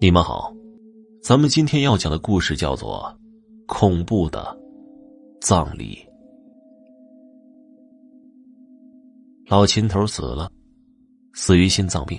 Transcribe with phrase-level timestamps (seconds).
[0.00, 0.52] 你们好，
[1.22, 3.14] 咱们今天要讲的故事叫做
[3.66, 4.58] 《恐怖的
[5.40, 5.98] 葬礼》。
[9.46, 10.50] 老秦头死了，
[11.34, 12.18] 死于心脏病。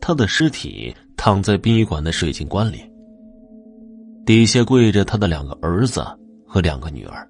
[0.00, 2.80] 他的尸体躺在殡仪馆的水晶棺里，
[4.26, 6.04] 底下跪着他的两个儿子
[6.46, 7.28] 和两个女儿。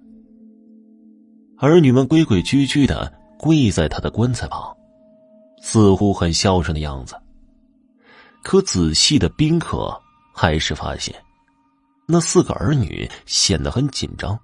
[1.58, 4.76] 儿女们规规矩矩的跪在他的棺材旁，
[5.62, 7.14] 似乎很孝顺的样子。
[8.42, 10.00] 可仔细的宾客
[10.34, 11.14] 还是发现，
[12.06, 14.38] 那四个儿女显得很紧张，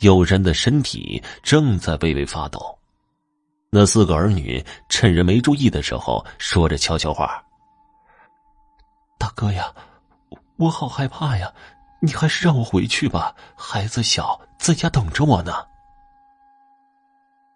[0.00, 2.78] 有人的身体正在微微发抖。
[3.70, 7.42] 那四个儿女趁人没注意的时候，说着悄悄话
[9.18, 9.72] ：“大哥呀，
[10.56, 11.52] 我好害怕呀，
[12.00, 15.52] 你还是让我回去吧，孩子小，在家等着我呢。”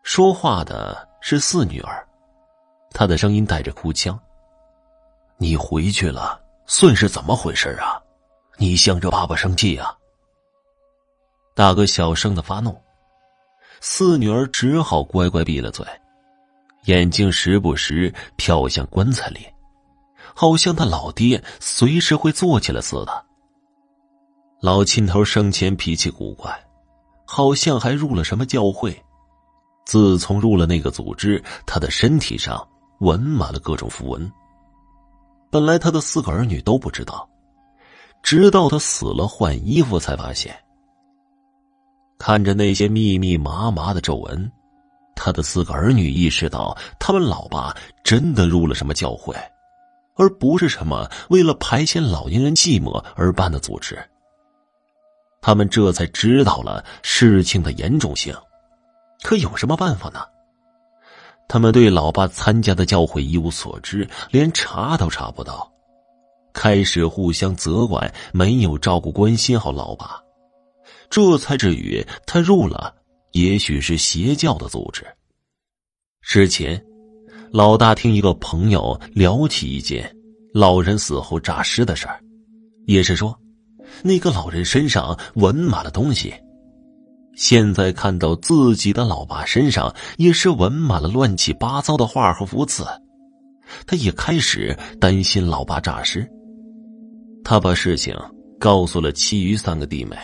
[0.02, 2.06] 说话的是四女儿，
[2.91, 4.19] 她的声音带着哭腔
[5.42, 8.00] ：“你回去了，算是怎么回事啊？
[8.59, 9.92] 你向着爸爸生气啊？”
[11.53, 12.80] 大哥小声的发怒，
[13.81, 15.84] 四女儿只好乖乖闭了嘴，
[16.84, 19.44] 眼睛时不时瞟向棺材里，
[20.33, 23.27] 好像他老爹随时会坐起来似的。
[24.61, 26.56] 老秦头生前脾气古怪，
[27.27, 28.97] 好像还入了什么教会。
[29.84, 32.64] 自从入了那个组织，他的身体上
[33.00, 34.33] 纹满了各种符文。
[35.53, 37.28] 本来他的四个儿女都不知道，
[38.22, 40.59] 直到他死了换衣服才发现。
[42.19, 44.50] 看着那些密密麻麻的皱纹，
[45.14, 49.36] 他的四个儿女意识到，他们老爸真的入了什么教会，
[50.14, 54.03] 而不是什么为了排遣老年人寂寞而办的组织。
[55.42, 58.34] 他们这才知道了事情的严重性。
[59.22, 60.25] 可有什么办法呢？
[61.53, 65.70] 他们对老爸参加的教会一无所知，连查都查不到，
[66.55, 70.19] 开始互相责怪，没有照顾关心好老爸，
[71.11, 72.94] 这才至于他入了，
[73.33, 75.04] 也许是邪教的组织。
[76.22, 76.82] 之前，
[77.50, 80.10] 老大听一个朋友聊起一件
[80.55, 82.19] 老人死后诈尸的事儿，
[82.87, 83.38] 也是说，
[84.03, 86.32] 那个老人身上纹满了东西。
[87.34, 92.87] 现在看到自己的老爸身上也是纹满了乱七八糟的画和符字，
[93.87, 96.31] 他也开始担心老爸诈尸。
[97.43, 98.15] 他把事情
[98.60, 100.16] 告诉了其余三个弟妹，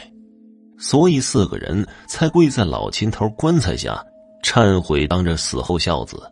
[0.79, 4.05] 所以四个人才跪在老秦头棺材下
[4.45, 6.31] 忏悔，当着死后孝子，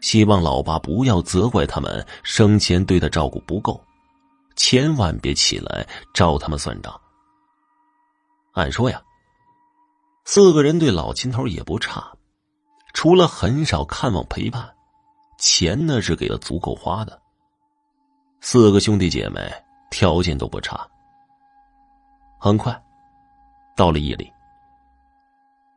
[0.00, 3.80] 希望老爸不要责怪他们生前对他照顾不够，
[4.56, 6.92] 千万别起来找他们算账。
[8.52, 9.00] 按说呀。
[10.24, 12.12] 四个人对老秦头也不差，
[12.94, 14.72] 除了很少看望陪伴，
[15.36, 17.20] 钱呢是给的足够花的。
[18.40, 19.40] 四个兄弟姐妹
[19.90, 20.88] 条件都不差。
[22.38, 22.80] 很快，
[23.76, 24.32] 到了夜里，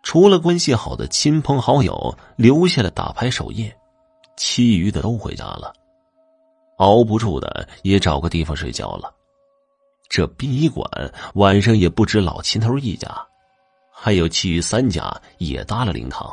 [0.03, 3.75] 除了关系好的亲朋好友留下来打牌守夜，
[4.37, 5.73] 其余的都回家了。
[6.77, 9.13] 熬不住的也找个地方睡觉了。
[10.07, 10.87] 这殡仪馆
[11.33, 13.09] 晚上也不止老秦头一家。
[13.97, 16.29] 还有其余三家也搭了灵堂，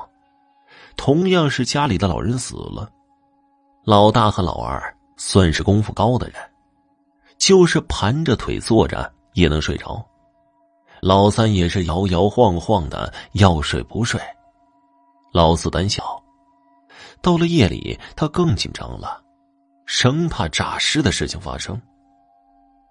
[0.96, 2.90] 同样是家里的老人死了，
[3.84, 6.34] 老大和老二算是功夫高的人，
[7.38, 10.04] 就是盘着腿坐着也能睡着，
[11.00, 14.20] 老三也是摇摇晃晃的要睡不睡，
[15.32, 16.22] 老四胆小，
[17.22, 19.22] 到了夜里他更紧张了，
[19.86, 21.80] 生怕诈尸的事情发生，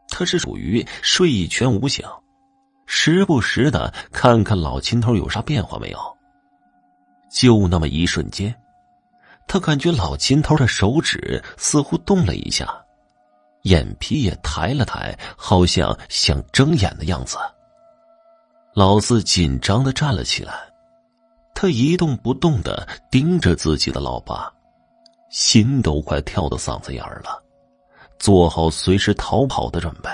[0.08, 2.04] 他是属于睡一拳无醒。
[2.94, 6.18] 时不时的看看老秦头有啥变化没有。
[7.32, 8.54] 就那么一瞬间，
[9.48, 12.70] 他感觉老秦头的手指似乎动了一下，
[13.62, 17.38] 眼皮也抬了抬，好像想睁眼的样子。
[18.74, 20.54] 老四紧张的站了起来，
[21.56, 24.52] 他一动不动的盯着自己的老爸，
[25.30, 27.42] 心都快跳到嗓子眼儿了，
[28.20, 30.10] 做好随时逃跑的准备。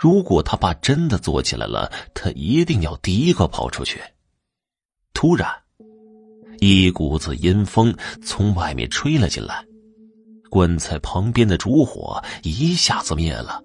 [0.00, 4.00] 如果他爸真的坐起来了，他一定要第一个跑出去。
[5.12, 5.46] 突然，
[6.58, 7.94] 一股子阴风
[8.24, 9.62] 从外面吹了进来，
[10.48, 13.62] 棺材旁边的烛火一下子灭了。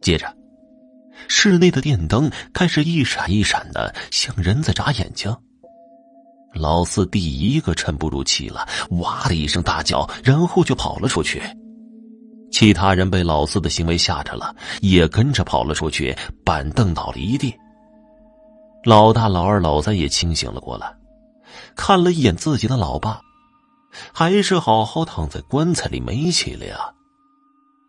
[0.00, 0.32] 接着，
[1.26, 5.36] 室内的电灯开始一闪一闪的，像人在眨眼睛。
[6.54, 8.68] 老四第一个沉不住气了，
[9.00, 11.42] 哇的一声大叫，然后就跑了出去。
[12.50, 17.54] 其他人被老四的行为吓着了，也跟着跑了出去，板凳倒了一地。
[18.84, 20.94] 老大、老二、老三也清醒了过来，
[21.76, 23.20] 看了一眼自己的老爸，
[24.12, 26.92] 还是好好躺在棺材里没起来呀。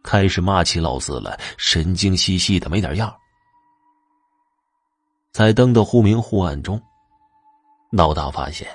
[0.04, 3.14] 开始骂起老四来，神经兮兮的没点样。
[5.32, 6.82] 在灯的忽明忽暗中，
[7.92, 8.68] 老大发现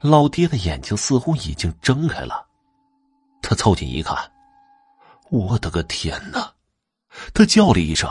[0.00, 2.46] 老爹的眼睛似乎已经睁开了。
[3.42, 4.16] 他凑近一看，
[5.32, 6.52] 我的个天哪！
[7.32, 8.06] 他叫了一声：“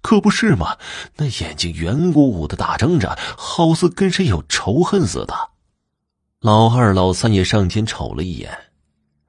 [0.00, 0.78] 可不是嘛！”
[1.16, 5.50] 那眼睛圆鼓鼓的大睁着，好似跟谁有仇恨似的。
[6.40, 8.50] 老二、老三也上前瞅了一眼，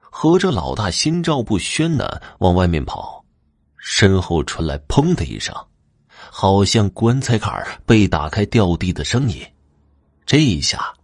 [0.00, 3.22] 合着老大心照不宣的往外面跑，
[3.76, 5.54] 身后传来“砰”的一声。
[6.30, 9.46] 好像棺材盖被打开掉地的声音，
[10.24, 10.94] 这一下，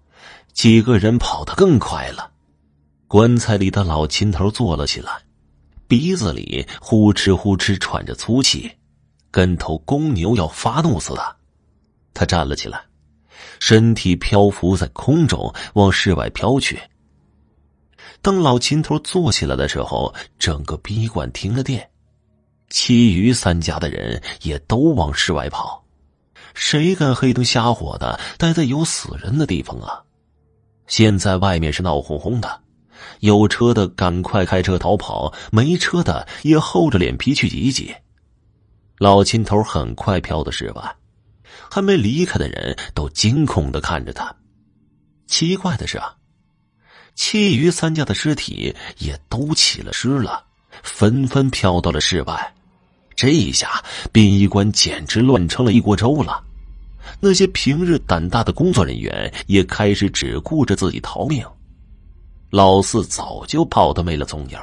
[0.55, 2.31] 几个人跑得更快了。
[3.06, 5.23] 棺材里的老秦头坐了起来，
[5.93, 8.73] 鼻子里呼哧呼哧喘着粗气，
[9.31, 11.37] 跟头公牛要发怒似的。
[12.15, 12.83] 他站了起来，
[13.61, 16.81] 身体漂浮在空中，往室外飘去。
[18.23, 21.91] 当老秦头坐起来的时候，整个宾馆停了电。
[22.71, 25.85] 其余三家的人也都往室外跑，
[26.55, 30.03] 谁敢黑灯瞎火的待在有死人的地方啊？
[30.87, 32.62] 现在外面是闹哄哄的，
[33.20, 37.94] 有车的赶快开车逃跑，没车的也厚着脸皮去挤挤。
[38.99, 40.96] 老秦头很快飘到室外，
[41.70, 44.34] 还没离开的人都惊恐的看着他。
[45.26, 46.14] 奇怪的是啊，
[47.14, 50.44] 其余三家的尸体也都起了尸了，
[50.82, 52.55] 纷纷飘到了室外。
[53.14, 53.82] 这一下，
[54.12, 56.43] 殡仪馆简直乱成了一锅粥了。
[57.20, 61.44] 那些平日胆大的工作人员也开始只顾着自己逃命。
[62.52, 64.58] 老四早就跑得没了踪影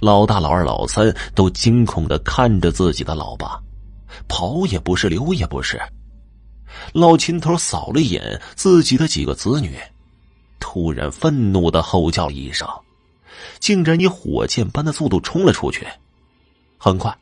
[0.00, 3.60] 老大、老二、老三都惊恐的看着自己的老爸，
[4.28, 5.76] 跑也不是，留也不是。
[6.92, 9.76] 老秦头扫了一眼自己的几个子女，
[10.60, 12.68] 突然愤怒的吼叫一声，
[13.58, 15.84] 竟然以火箭般的速度冲了出去。
[16.78, 17.12] 很快。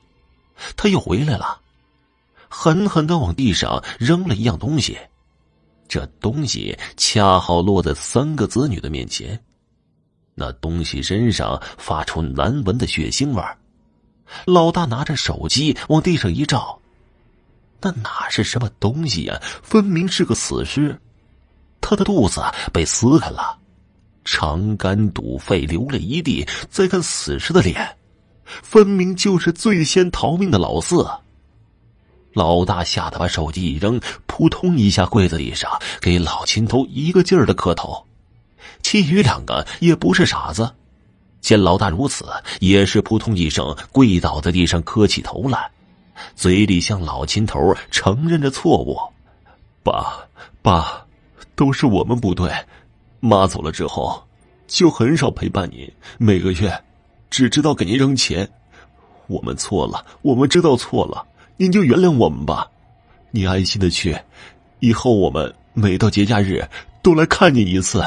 [0.76, 1.58] 他又回来了，
[2.46, 4.98] 狠狠的往地上扔了一样东西，
[5.88, 9.42] 这东西恰好落在三个子女的面前。
[10.38, 13.42] 那东西身上发出难闻的血腥味
[14.44, 16.78] 老大拿着手机往地上一照，
[17.80, 19.40] 那哪是什么东西呀？
[19.62, 20.98] 分明是个死尸，
[21.80, 22.42] 他的肚子
[22.72, 23.58] 被撕开了，
[24.24, 26.46] 肠肝肚肺流了一地。
[26.70, 27.96] 再看死尸的脸。
[28.44, 31.06] 分明就是最先逃命的老四。
[32.32, 35.70] 老大吓得把手机一扔，扑通一下跪在地上，
[36.00, 38.07] 给老秦头一个劲儿的磕头。
[38.90, 40.74] 其余两个也不是傻子，
[41.42, 42.24] 见老大如此，
[42.58, 45.70] 也是扑通一声跪倒在地上磕起头来，
[46.34, 48.98] 嘴里向老秦头承认着错误
[49.84, 50.26] ：“爸，
[50.62, 51.04] 爸，
[51.54, 52.50] 都是我们不对。
[53.20, 54.26] 妈走了之后，
[54.66, 56.72] 就很少陪伴你，每个月。”
[57.28, 58.48] 只知道给您扔钱，
[59.26, 61.26] 我们错了，我们知道错了，
[61.58, 62.66] 您就原谅我们吧。
[63.32, 64.18] 你安心的去，
[64.80, 66.66] 以后我们每到节假日
[67.02, 68.02] 都来看你一次。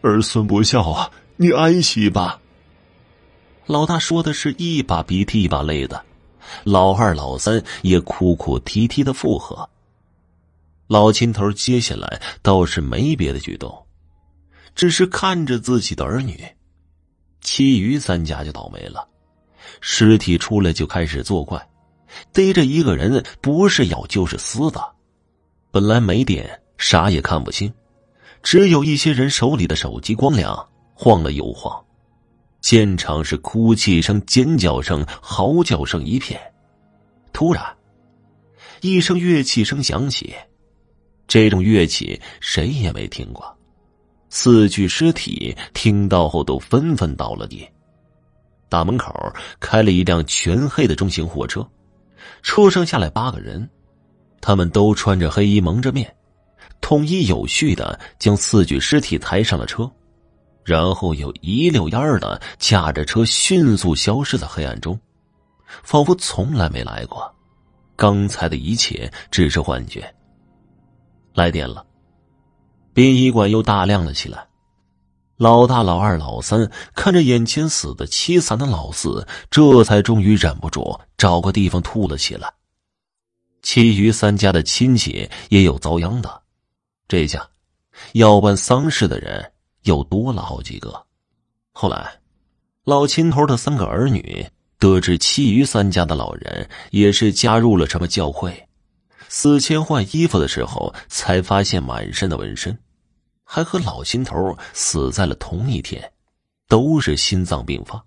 [0.00, 2.40] 儿孙不孝啊，你安息吧。
[3.66, 6.02] 老大说的是一把鼻涕一把泪的，
[6.64, 9.68] 老二老三也哭哭啼啼的附和。
[10.86, 13.86] 老秦头接下来倒是没别的举动，
[14.74, 16.42] 只是看着自己的儿女。
[17.40, 19.06] 其余三家就倒霉了，
[19.80, 21.68] 尸体出来就开始作怪，
[22.32, 24.82] 逮着一个人不是咬就是撕的。
[25.70, 27.72] 本来没电，啥也看不清，
[28.42, 31.84] 只有一些人手里的手机光亮，晃了又晃。
[32.60, 36.40] 现场是哭泣声、尖叫声、嚎叫声一片。
[37.32, 37.64] 突然，
[38.80, 40.34] 一声乐器声响起，
[41.26, 43.56] 这种乐器谁也没听过。
[44.28, 47.66] 四具尸体听到后都纷纷倒了地。
[48.68, 49.14] 大门口
[49.60, 51.66] 开了一辆全黑的中型货车，
[52.42, 53.66] 车上下来八个人，
[54.40, 56.14] 他们都穿着黑衣，蒙着面，
[56.80, 59.90] 统一有序的将四具尸体抬上了车，
[60.64, 64.98] 然后又一溜烟儿的驾着车迅速消失在黑暗中，
[65.82, 67.34] 仿佛从来没来过。
[67.96, 70.14] 刚才的一切只是幻觉。
[71.34, 71.84] 来电了。
[72.94, 74.46] 殡仪馆又大亮了起来，
[75.36, 82.52] 老大、老二、老三看着眼前死的凄惨的老四，这才终于忍不住找个地方吐了起来。
[83.62, 86.42] 其余三家的亲戚也有遭殃的，
[87.08, 87.48] 这下
[88.12, 91.06] 要办丧事的人又多了好几个。
[91.72, 92.20] 后来，
[92.84, 94.46] 老秦头的三个儿女
[94.78, 98.68] 得知其余三家的老人也是加入了什么教会，
[99.28, 102.78] 死前换衣服的时候才发现满身的纹身。
[103.50, 106.12] 还和老秦头死在了同一天，
[106.68, 108.04] 都是心脏病发。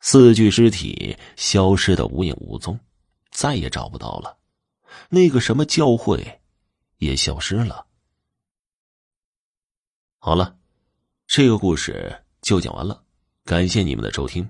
[0.00, 2.78] 四具尸体消失的无影无踪，
[3.30, 4.36] 再也找不到了。
[5.08, 6.40] 那个什么教会，
[6.98, 7.86] 也消失了。
[10.18, 10.58] 好了，
[11.26, 13.04] 这个故事就讲完了，
[13.44, 14.48] 感谢你们的收听。